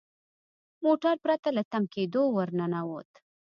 موټر 0.83 1.15
پرته 1.25 1.49
له 1.57 1.63
تم 1.71 1.83
کیدو 1.93 2.23
ور 2.35 2.49
ننوت. 2.57 3.09